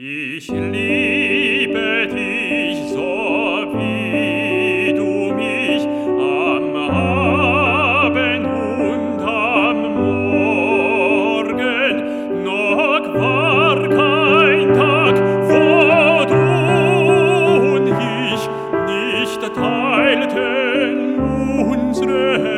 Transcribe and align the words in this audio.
Ich 0.00 0.46
liebe 0.46 2.06
dich 2.06 2.78
so 2.90 3.66
wie 3.74 4.92
du 4.94 5.34
mich 5.34 5.84
am 5.84 6.76
Abend 6.76 8.46
und 8.46 9.20
am 9.20 9.76
Morgen 9.96 11.64
noch 12.44 13.12
war 13.12 13.88
kein 13.88 14.72
Tag 14.72 15.16
wo 15.48 16.24
du 16.30 16.46
und 17.74 17.88
ich 17.88 18.42
nicht 18.86 19.42
teilten 19.52 21.18
unsere 21.58 22.57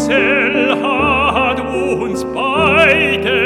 Schicksal 0.00 1.34
hat 1.34 1.60
uns 1.60 2.24
beide 2.24 3.39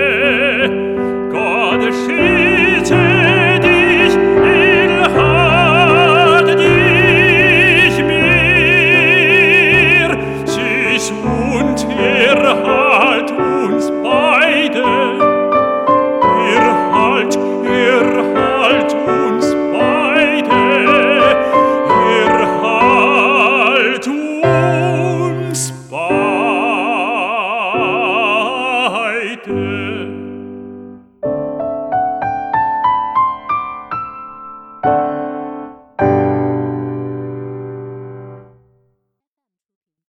que 29.45 29.73